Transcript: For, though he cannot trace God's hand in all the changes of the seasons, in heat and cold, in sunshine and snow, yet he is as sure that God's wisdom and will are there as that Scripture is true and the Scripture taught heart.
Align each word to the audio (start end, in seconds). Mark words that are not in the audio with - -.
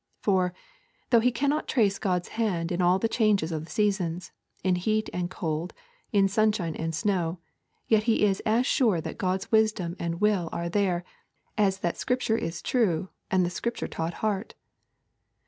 For, 0.19 0.51
though 1.11 1.19
he 1.19 1.31
cannot 1.31 1.67
trace 1.67 1.99
God's 1.99 2.29
hand 2.29 2.71
in 2.71 2.81
all 2.81 2.97
the 2.97 3.07
changes 3.07 3.51
of 3.51 3.65
the 3.65 3.69
seasons, 3.69 4.31
in 4.63 4.73
heat 4.73 5.11
and 5.13 5.29
cold, 5.29 5.75
in 6.11 6.27
sunshine 6.27 6.73
and 6.75 6.95
snow, 6.95 7.37
yet 7.87 8.05
he 8.09 8.23
is 8.25 8.39
as 8.43 8.65
sure 8.65 8.99
that 8.99 9.19
God's 9.19 9.51
wisdom 9.51 9.95
and 9.99 10.19
will 10.19 10.49
are 10.51 10.69
there 10.69 11.03
as 11.55 11.77
that 11.81 11.97
Scripture 11.99 12.35
is 12.35 12.63
true 12.63 13.09
and 13.29 13.45
the 13.45 13.51
Scripture 13.51 13.87
taught 13.87 14.15
heart. 14.25 14.55